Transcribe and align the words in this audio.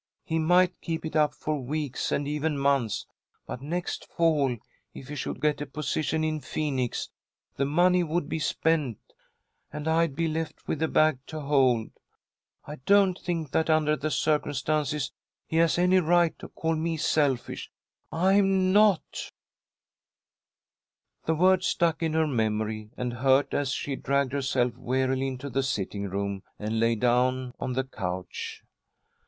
He 0.25 0.39
might 0.39 0.81
keep 0.81 1.05
it 1.05 1.15
up 1.15 1.31
for 1.31 1.61
weeks, 1.61 2.11
and 2.11 2.27
even 2.27 2.57
months, 2.57 3.05
but 3.45 3.61
next 3.61 4.07
fall, 4.11 4.57
if 4.95 5.09
he 5.09 5.15
should 5.15 5.39
get 5.39 5.61
a 5.61 5.67
position 5.67 6.23
in 6.23 6.39
Phoenix, 6.39 7.11
the 7.57 7.67
money 7.67 8.03
would 8.03 8.27
be 8.27 8.39
spent 8.39 8.97
and 9.71 9.87
I'd 9.87 10.15
be 10.15 10.27
left 10.27 10.67
with 10.67 10.79
the 10.79 10.87
bag 10.87 11.19
to 11.27 11.41
hold. 11.41 11.91
I 12.65 12.77
don't 12.87 13.15
think 13.19 13.51
that, 13.51 13.69
under 13.69 13.95
the 13.95 14.09
circumstances, 14.09 15.11
he 15.45 15.57
has 15.57 15.77
any 15.77 15.99
right 15.99 16.35
to 16.39 16.47
call 16.47 16.75
me 16.75 16.97
selfish. 16.97 17.69
I'm 18.11 18.73
not!" 18.73 19.31
The 21.25 21.35
word 21.35 21.63
stuck 21.63 22.01
in 22.01 22.13
her 22.13 22.25
memory, 22.25 22.89
and 22.97 23.13
hurt, 23.13 23.53
as 23.53 23.71
she 23.71 23.97
dragged 23.97 24.33
herself 24.33 24.75
wearily 24.77 25.27
into 25.27 25.47
the 25.51 25.61
sitting 25.61 26.09
room, 26.09 26.41
and 26.57 26.79
lay 26.79 26.95
down 26.95 27.53
on 27.59 27.73
the 27.73 27.83
couch. 27.83 28.63